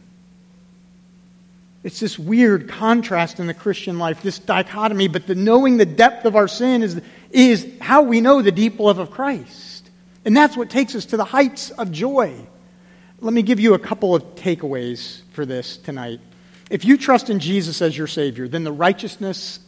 It's 1.85 2.01
this 2.01 2.19
weird 2.19 2.69
contrast 2.69 3.41
in 3.41 3.47
the 3.47 3.55
Christian 3.55 3.99
life, 3.99 4.21
this 4.21 4.39
dichotomy, 4.39 5.09
but 5.09 5.27
the 5.27 5.35
knowing 5.35 5.79
the 5.79 5.87
depth 5.87 6.27
of 6.27 6.37
our 6.37 6.49
sin 6.49 6.83
is, 6.83 7.01
is 7.31 7.67
how 7.81 8.03
we 8.03 8.21
know 8.21 8.43
the 8.43 8.53
deep 8.53 8.79
love 8.79 8.99
of 8.99 9.11
Christ. 9.11 9.89
And 10.27 10.37
that's 10.37 10.55
what 10.55 10.69
takes 10.69 10.95
us 10.95 11.07
to 11.07 11.17
the 11.17 11.25
heights 11.25 11.71
of 11.71 11.91
joy. 11.91 12.45
Let 13.21 13.33
me 13.33 13.41
give 13.41 13.59
you 13.59 13.73
a 13.73 13.79
couple 13.79 14.15
of 14.15 14.23
takeaways 14.35 15.23
for 15.33 15.47
this 15.47 15.79
tonight. 15.79 16.21
If 16.69 16.85
you 16.85 16.99
trust 16.99 17.31
in 17.31 17.39
Jesus 17.41 17.81
as 17.81 17.97
your 17.97 18.07
Savior, 18.07 18.49
then 18.49 18.65
the 18.65 18.73
righteousness 18.73 19.61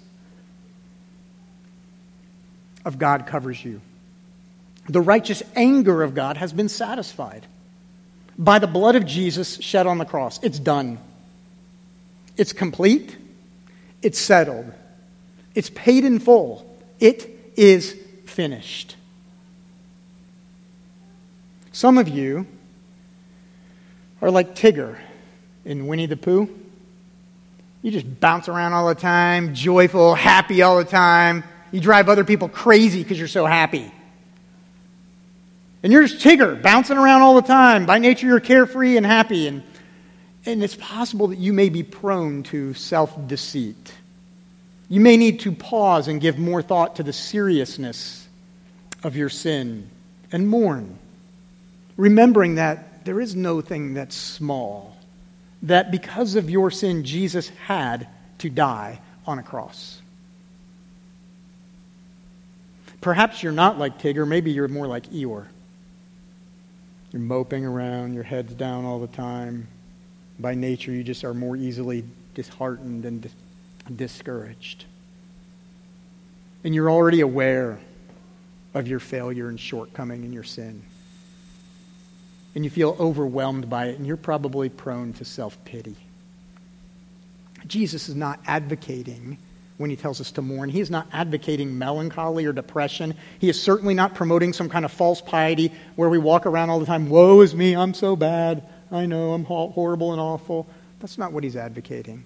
of 2.85 2.99
God 2.99 3.27
covers 3.27 3.65
you. 3.65 3.81
The 4.89 5.01
righteous 5.01 5.43
anger 5.57 6.03
of 6.03 6.15
God 6.15 6.37
has 6.37 6.53
been 6.53 6.69
satisfied 6.69 7.47
by 8.37 8.59
the 8.59 8.67
blood 8.67 8.97
of 8.97 9.07
Jesus 9.07 9.57
shed 9.61 9.87
on 9.87 9.99
the 9.99 10.05
cross. 10.05 10.39
It's 10.43 10.59
done. 10.59 10.99
It's 12.37 12.53
complete. 12.53 13.17
It's 14.03 14.19
settled. 14.19 14.73
It's 15.55 15.71
paid 15.71 16.05
in 16.05 16.19
full. 16.19 16.71
It 17.01 17.31
is 17.57 17.97
finished. 18.27 18.97
Some 21.73 21.99
of 21.99 22.09
you 22.09 22.47
are 24.21 24.31
like 24.31 24.55
Tigger 24.55 24.99
in 25.65 25.87
Winnie 25.87 26.07
the 26.07 26.17
Pooh. 26.17 26.49
You 27.83 27.91
just 27.91 28.21
bounce 28.21 28.49
around 28.49 28.73
all 28.73 28.89
the 28.89 28.95
time, 28.95 29.55
joyful, 29.55 30.15
happy 30.15 30.63
all 30.63 30.79
the 30.79 30.85
time. 30.85 31.45
You 31.75 31.81
drive 31.81 32.09
other 32.09 32.23
people 32.23 32.49
crazy 32.49 33.03
because 33.03 33.19
you're 33.19 33.27
so 33.27 33.47
happy. 33.47 33.91
And 35.83 35.93
you're 35.93 36.07
just 36.07 36.25
Tigger, 36.25 36.63
bouncing 36.63 36.97
around 36.97 37.23
all 37.23 37.35
the 37.35 37.43
time. 37.43 37.85
By 37.85 37.99
nature, 37.99 38.29
you're 38.29 38.39
carefree 38.39 38.97
and 38.97 39.05
happy. 39.05 39.49
And, 39.49 39.65
and 40.47 40.63
it's 40.63 40.77
possible 40.77 41.27
that 41.29 41.39
you 41.39 41.53
may 41.53 41.71
be 41.71 41.83
prone 41.83 42.45
to 42.45 42.75
self 42.75 43.27
deceit. 43.27 43.93
You 44.89 45.01
may 45.01 45.17
need 45.17 45.41
to 45.41 45.51
pause 45.51 46.07
and 46.07 46.21
give 46.21 46.39
more 46.39 46.63
thought 46.63 46.95
to 46.97 47.03
the 47.03 47.13
seriousness 47.13 48.25
of 49.03 49.17
your 49.17 49.29
sin 49.29 49.91
and 50.31 50.47
mourn, 50.47 50.97
remembering 51.97 52.55
that 52.55 53.05
there 53.05 53.21
is 53.21 53.35
no 53.35 53.61
thing 53.61 53.95
that's 53.95 54.15
small, 54.15 54.97
that 55.65 55.91
because 55.91 56.37
of 56.37 56.49
your 56.49 56.71
sin, 56.71 57.03
Jesus 57.03 57.49
had 57.67 58.07
to 58.39 58.49
die 58.49 59.01
on 59.27 59.41
a 59.41 59.43
cross. 59.43 60.01
Perhaps 63.05 63.43
you're 63.43 63.53
not 63.53 63.79
like 63.79 63.99
Tigger, 63.99 64.27
maybe 64.27 64.51
you're 64.51 64.67
more 64.67 64.87
like 64.87 65.11
Eeyore. 65.11 65.45
You're 67.13 67.21
moping 67.21 67.67
around, 67.67 68.15
your 68.15 68.23
head's 68.23 68.55
down 68.55 68.87
all 68.87 68.99
the 68.99 69.09
time. 69.09 69.69
By 70.39 70.55
nature, 70.55 70.91
you 70.91 71.05
just 71.05 71.23
are 71.23 71.35
more 71.35 71.55
easily 71.55 72.07
disheartened 72.35 73.05
and 73.05 73.21
dis- 73.21 73.35
discouraged. 73.95 74.87
And 76.65 76.75
you're 76.75 76.91
already 76.91 77.21
aware 77.21 77.79
of 78.73 78.89
your 78.89 79.01
failure 79.01 79.51
and 79.51 79.61
shortcoming 79.61 80.25
and 80.25 80.33
your 80.33 80.43
sin. 80.43 80.83
and 82.55 82.65
you 82.65 82.71
feel 82.71 82.97
overwhelmed 82.99 83.69
by 83.69 83.89
it, 83.89 83.99
and 83.99 84.07
you're 84.07 84.17
probably 84.17 84.71
prone 84.71 85.13
to 85.13 85.27
self 85.27 85.63
pity. 85.67 85.97
Jesus 87.67 88.09
is 88.09 88.15
not 88.15 88.41
advocating 88.47 89.37
when 89.77 89.91
he 89.91 89.97
tells 89.97 90.21
us 90.21 90.31
to 90.33 90.43
mourn. 90.43 90.71
He 90.71 90.81
is 90.81 90.91
not 90.91 91.09
advocating 91.13 91.79
melancholy 91.79 92.45
or 92.47 92.53
depression. 92.53 93.15
He 93.39 93.49
is 93.49 93.61
certainly 93.61 93.95
not 93.95 94.15
promoting 94.15 94.53
some 94.53 94.69
kind 94.69 94.85
of 94.85 94.93
false 94.93 95.21
piety 95.21 95.73
where 95.97 96.09
we 96.09 96.19
walk 96.19 96.47
around 96.47 96.71
all 96.71 96.79
the 96.79 96.87
time, 96.87 97.09
woe 97.09 97.41
is 97.41 97.55
me, 97.55 97.75
I'm 97.75 97.95
so 97.95 98.15
bad, 98.15 98.63
I 98.91 99.07
know, 99.07 99.33
I'm 99.33 99.45
horrible 99.45 100.13
and 100.13 100.21
awful. 100.21 100.69
That's 101.01 101.19
not 101.19 101.33
what 101.33 101.45
he's 101.45 101.57
advocating. 101.57 102.25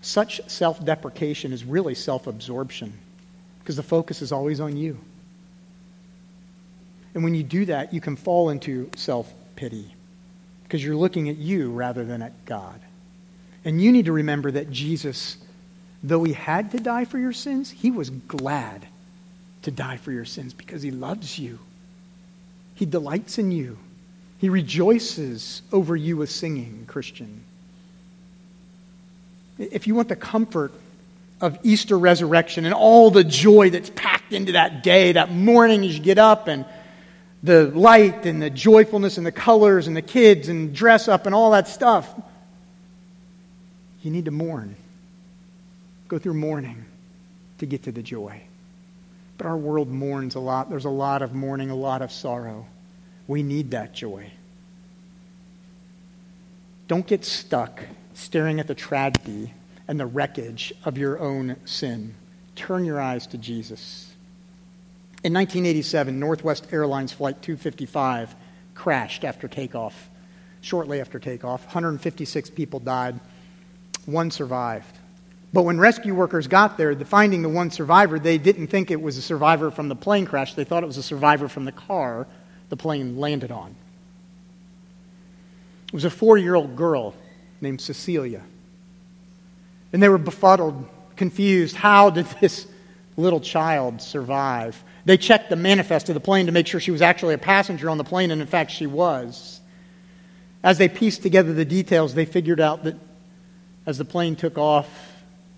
Such 0.00 0.40
self 0.48 0.82
deprecation 0.84 1.52
is 1.52 1.64
really 1.64 1.94
self 1.94 2.26
absorption 2.26 2.94
because 3.58 3.76
the 3.76 3.82
focus 3.82 4.22
is 4.22 4.32
always 4.32 4.60
on 4.60 4.76
you. 4.76 4.98
And 7.14 7.24
when 7.24 7.34
you 7.34 7.42
do 7.42 7.66
that, 7.66 7.92
you 7.92 8.00
can 8.00 8.16
fall 8.16 8.50
into 8.50 8.90
self 8.96 9.32
pity 9.56 9.94
because 10.62 10.82
you're 10.82 10.96
looking 10.96 11.28
at 11.28 11.36
you 11.36 11.70
rather 11.72 12.04
than 12.04 12.22
at 12.22 12.44
God. 12.44 12.80
And 13.64 13.80
you 13.80 13.92
need 13.92 14.06
to 14.06 14.12
remember 14.12 14.50
that 14.50 14.70
Jesus, 14.70 15.36
though 16.02 16.24
he 16.24 16.32
had 16.32 16.70
to 16.72 16.78
die 16.78 17.04
for 17.04 17.18
your 17.18 17.32
sins, 17.32 17.70
he 17.70 17.90
was 17.90 18.10
glad 18.10 18.86
to 19.62 19.70
die 19.70 19.98
for 19.98 20.12
your 20.12 20.24
sins 20.24 20.54
because 20.54 20.82
he 20.82 20.90
loves 20.90 21.38
you. 21.38 21.58
He 22.74 22.86
delights 22.86 23.38
in 23.38 23.52
you. 23.52 23.78
He 24.38 24.48
rejoices 24.48 25.60
over 25.70 25.94
you 25.94 26.16
with 26.16 26.30
singing, 26.30 26.84
Christian. 26.86 27.44
If 29.58 29.86
you 29.86 29.94
want 29.94 30.08
the 30.08 30.16
comfort 30.16 30.72
of 31.42 31.58
Easter 31.62 31.98
resurrection 31.98 32.64
and 32.64 32.72
all 32.72 33.10
the 33.10 33.24
joy 33.24 33.68
that's 33.68 33.90
packed 33.90 34.32
into 34.32 34.52
that 34.52 34.82
day, 34.82 35.12
that 35.12 35.30
morning 35.30 35.84
as 35.84 35.98
you 35.98 36.02
get 36.02 36.18
up 36.18 36.48
and 36.48 36.64
the 37.42 37.64
light 37.66 38.24
and 38.24 38.40
the 38.40 38.50
joyfulness 38.50 39.18
and 39.18 39.26
the 39.26 39.32
colors 39.32 39.86
and 39.86 39.96
the 39.96 40.02
kids 40.02 40.48
and 40.48 40.74
dress 40.74 41.08
up 41.08 41.26
and 41.26 41.34
all 41.34 41.50
that 41.50 41.68
stuff. 41.68 42.08
You 44.02 44.10
need 44.10 44.24
to 44.26 44.30
mourn. 44.30 44.76
Go 46.08 46.18
through 46.18 46.34
mourning 46.34 46.84
to 47.58 47.66
get 47.66 47.84
to 47.84 47.92
the 47.92 48.02
joy. 48.02 48.42
But 49.38 49.46
our 49.46 49.56
world 49.56 49.88
mourns 49.88 50.34
a 50.34 50.40
lot. 50.40 50.68
There's 50.68 50.84
a 50.84 50.90
lot 50.90 51.22
of 51.22 51.34
mourning, 51.34 51.70
a 51.70 51.74
lot 51.74 52.02
of 52.02 52.12
sorrow. 52.12 52.66
We 53.26 53.42
need 53.42 53.70
that 53.70 53.94
joy. 53.94 54.32
Don't 56.88 57.06
get 57.06 57.24
stuck 57.24 57.84
staring 58.14 58.58
at 58.58 58.66
the 58.66 58.74
tragedy 58.74 59.54
and 59.86 59.98
the 59.98 60.06
wreckage 60.06 60.72
of 60.84 60.98
your 60.98 61.18
own 61.18 61.56
sin. 61.64 62.14
Turn 62.56 62.84
your 62.84 63.00
eyes 63.00 63.26
to 63.28 63.38
Jesus. 63.38 64.12
In 65.22 65.32
1987, 65.32 66.18
Northwest 66.18 66.66
Airlines 66.72 67.12
Flight 67.12 67.42
255 67.42 68.34
crashed 68.74 69.24
after 69.24 69.48
takeoff. 69.48 70.08
Shortly 70.62 71.00
after 71.00 71.18
takeoff, 71.18 71.64
156 71.66 72.50
people 72.50 72.80
died. 72.80 73.20
One 74.10 74.30
survived. 74.30 74.96
But 75.52 75.62
when 75.62 75.80
rescue 75.80 76.14
workers 76.14 76.46
got 76.46 76.78
there, 76.78 76.94
the 76.94 77.04
finding 77.04 77.42
the 77.42 77.48
one 77.48 77.70
survivor, 77.70 78.18
they 78.18 78.38
didn't 78.38 78.68
think 78.68 78.90
it 78.90 79.00
was 79.00 79.16
a 79.16 79.22
survivor 79.22 79.70
from 79.70 79.88
the 79.88 79.96
plane 79.96 80.26
crash. 80.26 80.54
They 80.54 80.64
thought 80.64 80.82
it 80.82 80.86
was 80.86 80.96
a 80.96 81.02
survivor 81.02 81.48
from 81.48 81.64
the 81.64 81.72
car 81.72 82.26
the 82.68 82.76
plane 82.76 83.18
landed 83.18 83.50
on. 83.50 83.74
It 85.88 85.94
was 85.94 86.04
a 86.04 86.10
four 86.10 86.38
year 86.38 86.54
old 86.54 86.76
girl 86.76 87.14
named 87.60 87.80
Cecilia. 87.80 88.42
And 89.92 90.00
they 90.00 90.08
were 90.08 90.18
befuddled, 90.18 90.88
confused. 91.16 91.74
How 91.74 92.10
did 92.10 92.26
this 92.40 92.68
little 93.16 93.40
child 93.40 94.00
survive? 94.00 94.82
They 95.04 95.16
checked 95.16 95.50
the 95.50 95.56
manifest 95.56 96.08
of 96.08 96.14
the 96.14 96.20
plane 96.20 96.46
to 96.46 96.52
make 96.52 96.68
sure 96.68 96.78
she 96.78 96.92
was 96.92 97.02
actually 97.02 97.34
a 97.34 97.38
passenger 97.38 97.90
on 97.90 97.98
the 97.98 98.04
plane, 98.04 98.30
and 98.30 98.40
in 98.40 98.46
fact, 98.46 98.70
she 98.70 98.86
was. 98.86 99.60
As 100.62 100.78
they 100.78 100.88
pieced 100.88 101.22
together 101.22 101.52
the 101.52 101.64
details, 101.64 102.14
they 102.14 102.24
figured 102.24 102.60
out 102.60 102.84
that 102.84 102.96
as 103.86 103.98
the 103.98 104.04
plane 104.04 104.36
took 104.36 104.58
off 104.58 104.88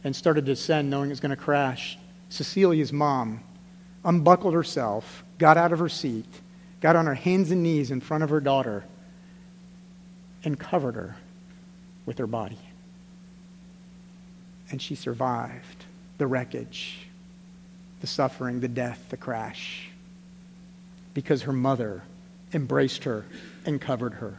and 0.05 0.15
started 0.15 0.47
to 0.47 0.53
descend, 0.53 0.91
knowing 0.91 1.11
it 1.11 1.13
was 1.13 1.21
going 1.21 1.31
to 1.31 1.37
crash, 1.37 1.99
Cecilia's 2.29 2.93
mom 2.93 3.41
unbuckled 4.05 4.55
herself, 4.55 5.23
got 5.39 5.57
out 5.57 5.73
of 5.73 5.79
her 5.79 5.89
seat, 5.89 6.27
got 6.81 6.97
on 6.97 7.07
her 7.07 7.15
hands 7.15 7.51
and 7.51 7.63
knees 7.63 7.91
in 7.91 8.01
front 8.01 8.25
of 8.25 8.31
her 8.31 8.41
daughter, 8.41 8.85
and 10.45 10.59
covered 10.59 10.97
her 10.97 11.17
with 12.07 12.19
her 12.19 12.27
body. 12.27 12.59
And 14.71 14.83
she 14.83 14.95
survived 14.95 15.85
the 16.19 16.27
wreckage 16.27 17.07
the 18.03 18.07
suffering, 18.09 18.59
the 18.59 18.69
death, 18.69 19.07
the 19.11 19.17
crash, 19.17 19.89
because 21.15 21.43
her 21.43 21.53
mother 21.53 22.03
embraced 22.53 23.05
her 23.05 23.25
and 23.65 23.81
covered 23.81 24.15
her. 24.15 24.37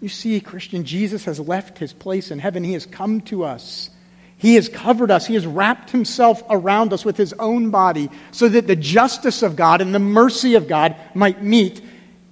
You 0.00 0.08
see, 0.08 0.40
Christian, 0.40 0.84
Jesus 0.84 1.24
has 1.24 1.40
left 1.40 1.78
his 1.78 1.92
place 1.92 2.30
in 2.30 2.38
heaven. 2.38 2.62
He 2.62 2.74
has 2.74 2.86
come 2.86 3.20
to 3.22 3.44
us. 3.44 3.90
He 4.36 4.54
has 4.54 4.68
covered 4.68 5.10
us. 5.10 5.26
He 5.26 5.34
has 5.34 5.46
wrapped 5.46 5.90
himself 5.90 6.42
around 6.48 6.92
us 6.92 7.04
with 7.04 7.16
his 7.16 7.32
own 7.32 7.70
body 7.70 8.08
so 8.30 8.48
that 8.48 8.68
the 8.68 8.76
justice 8.76 9.42
of 9.42 9.56
God 9.56 9.80
and 9.80 9.92
the 9.92 9.98
mercy 9.98 10.54
of 10.54 10.68
God 10.68 10.94
might 11.14 11.42
meet 11.42 11.82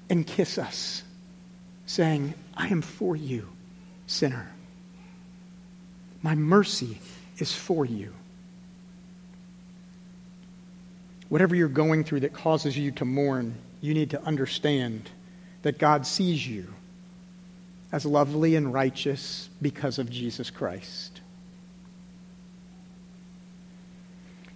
and 0.08 0.24
kiss 0.24 0.56
us, 0.56 1.02
saying, 1.86 2.34
I 2.56 2.68
am 2.68 2.82
for 2.82 3.16
you, 3.16 3.48
sinner. 4.06 4.48
My 6.22 6.36
mercy 6.36 7.00
is 7.38 7.52
for 7.52 7.84
you. 7.84 8.12
Whatever 11.28 11.56
you're 11.56 11.68
going 11.68 12.04
through 12.04 12.20
that 12.20 12.32
causes 12.32 12.78
you 12.78 12.92
to 12.92 13.04
mourn, 13.04 13.56
you 13.80 13.94
need 13.94 14.10
to 14.10 14.22
understand 14.22 15.10
that 15.62 15.78
God 15.78 16.06
sees 16.06 16.46
you 16.46 16.72
as 17.92 18.04
lovely 18.04 18.56
and 18.56 18.72
righteous 18.72 19.48
because 19.62 19.98
of 19.98 20.10
Jesus 20.10 20.50
Christ. 20.50 21.20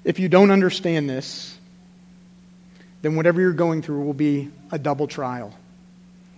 If 0.04 0.18
you 0.18 0.28
don't 0.28 0.50
understand 0.50 1.08
this, 1.08 1.56
then 3.02 3.16
whatever 3.16 3.40
you're 3.40 3.52
going 3.52 3.82
through 3.82 4.02
will 4.02 4.14
be 4.14 4.50
a 4.70 4.78
double 4.78 5.06
trial. 5.06 5.54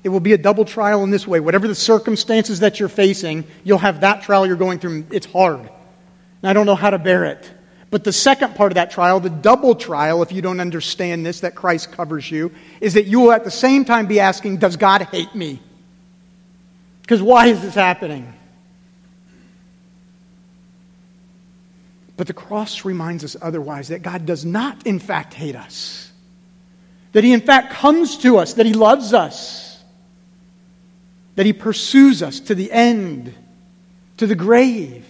It 0.04 0.08
will 0.08 0.20
be 0.20 0.32
a 0.32 0.38
double 0.38 0.64
trial 0.64 1.04
in 1.04 1.10
this 1.10 1.26
way. 1.26 1.38
Whatever 1.40 1.68
the 1.68 1.74
circumstances 1.74 2.60
that 2.60 2.80
you're 2.80 2.88
facing, 2.88 3.44
you'll 3.62 3.78
have 3.78 4.00
that 4.00 4.22
trial 4.22 4.46
you're 4.46 4.56
going 4.56 4.80
through. 4.80 5.06
It's 5.10 5.26
hard. 5.26 5.60
And 5.60 6.50
I 6.50 6.52
don't 6.52 6.66
know 6.66 6.74
how 6.74 6.90
to 6.90 6.98
bear 6.98 7.24
it. 7.24 7.50
But 7.90 8.04
the 8.04 8.12
second 8.12 8.54
part 8.56 8.72
of 8.72 8.76
that 8.76 8.90
trial, 8.90 9.20
the 9.20 9.30
double 9.30 9.74
trial, 9.74 10.22
if 10.22 10.32
you 10.32 10.42
don't 10.42 10.60
understand 10.60 11.26
this, 11.26 11.40
that 11.40 11.54
Christ 11.54 11.92
covers 11.92 12.28
you, 12.28 12.50
is 12.80 12.94
that 12.94 13.04
you 13.04 13.20
will 13.20 13.32
at 13.32 13.44
the 13.44 13.50
same 13.50 13.84
time 13.84 14.06
be 14.06 14.18
asking, 14.18 14.56
Does 14.56 14.76
God 14.76 15.02
hate 15.02 15.34
me? 15.34 15.60
Because 17.02 17.20
why 17.20 17.48
is 17.48 17.60
this 17.60 17.74
happening? 17.74 18.32
But 22.16 22.26
the 22.26 22.34
cross 22.34 22.84
reminds 22.84 23.24
us 23.24 23.36
otherwise 23.40 23.88
that 23.88 24.02
God 24.02 24.26
does 24.26 24.44
not, 24.44 24.86
in 24.86 24.98
fact, 24.98 25.34
hate 25.34 25.56
us. 25.56 26.10
That 27.12 27.24
He, 27.24 27.32
in 27.32 27.40
fact, 27.40 27.72
comes 27.72 28.18
to 28.18 28.38
us, 28.38 28.54
that 28.54 28.66
He 28.66 28.74
loves 28.74 29.12
us, 29.12 29.82
that 31.34 31.46
He 31.46 31.52
pursues 31.52 32.22
us 32.22 32.40
to 32.40 32.54
the 32.54 32.70
end, 32.70 33.34
to 34.18 34.26
the 34.26 34.34
grave. 34.34 35.04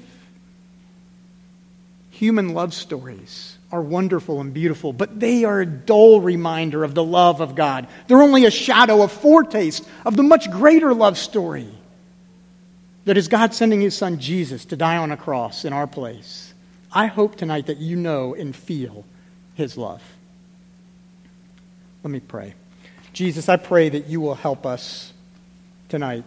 Human 2.13 2.55
love 2.55 2.73
stories 2.73 3.59
are 3.71 3.83
wonderful 3.83 4.41
and 4.41 4.55
beautiful, 4.55 4.93
but 4.93 5.21
they 5.21 5.45
are 5.45 5.61
a 5.61 5.67
dull 5.67 6.21
reminder 6.21 6.85
of 6.85 6.95
the 6.95 7.05
love 7.05 7.41
of 7.41 7.55
God. 7.55 7.89
They're 8.07 8.23
only 8.23 8.47
a 8.47 8.51
shadow, 8.51 9.03
a 9.03 9.09
foretaste 9.09 9.87
of 10.07 10.17
the 10.17 10.23
much 10.23 10.51
greater 10.51 10.95
love 10.95 11.19
story 11.19 11.69
that 13.05 13.17
is 13.17 13.29
God 13.29 13.55
sending 13.55 13.81
His 13.81 13.97
Son 13.97 14.19
Jesus 14.19 14.65
to 14.67 14.77
die 14.77 14.97
on 14.97 15.13
a 15.13 15.17
cross 15.17 15.65
in 15.65 15.73
our 15.73 15.87
place. 15.87 16.55
I 16.93 17.07
hope 17.07 17.37
tonight 17.37 17.67
that 17.67 17.79
you 17.79 17.97
know 17.97 18.35
and 18.35 18.55
feel 18.55 19.05
His 19.55 19.77
love. 19.77 20.03
Let 22.03 22.11
me 22.11 22.21
pray. 22.21 22.55
Jesus, 23.13 23.49
I 23.49 23.57
pray 23.57 23.89
that 23.89 24.07
you 24.07 24.21
will 24.21 24.35
help 24.35 24.67
us 24.67 25.13
tonight 25.89 26.25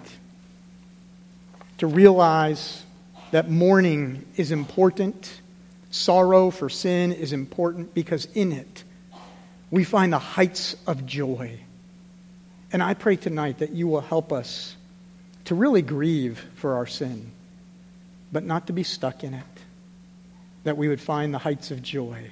to 1.79 1.87
realize 1.87 2.83
that 3.31 3.49
mourning 3.49 4.25
is 4.37 4.51
important 4.51 5.41
Sorrow 5.95 6.51
for 6.51 6.67
sin 6.67 7.13
is 7.13 7.31
important 7.31 7.93
because 7.93 8.25
in 8.33 8.51
it 8.51 8.83
we 9.71 9.85
find 9.85 10.11
the 10.11 10.19
heights 10.19 10.75
of 10.85 11.05
joy. 11.05 11.57
And 12.73 12.83
I 12.83 12.95
pray 12.95 13.15
tonight 13.15 13.59
that 13.59 13.71
you 13.71 13.87
will 13.87 14.01
help 14.01 14.33
us 14.33 14.74
to 15.45 15.55
really 15.55 15.81
grieve 15.81 16.43
for 16.55 16.75
our 16.75 16.85
sin, 16.85 17.31
but 18.31 18.43
not 18.43 18.67
to 18.67 18.73
be 18.73 18.83
stuck 18.83 19.23
in 19.23 19.33
it. 19.33 19.43
That 20.63 20.77
we 20.77 20.87
would 20.87 21.01
find 21.01 21.33
the 21.33 21.39
heights 21.39 21.71
of 21.71 21.81
joy. 21.83 22.31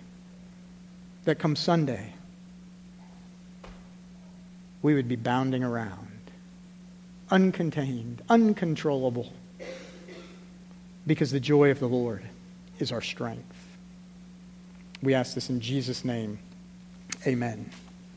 That 1.25 1.39
come 1.39 1.55
Sunday, 1.55 2.13
we 4.81 4.93
would 4.93 5.07
be 5.07 5.15
bounding 5.15 5.63
around, 5.63 6.19
uncontained, 7.29 8.19
uncontrollable, 8.27 9.31
because 11.07 11.31
the 11.31 11.39
joy 11.39 11.71
of 11.71 11.79
the 11.79 11.87
Lord 11.87 12.23
is 12.79 12.91
our 12.91 13.01
strength. 13.01 13.55
We 15.01 15.13
ask 15.13 15.35
this 15.35 15.49
in 15.49 15.61
Jesus' 15.61 16.03
name. 16.03 16.39
Amen. 17.27 17.69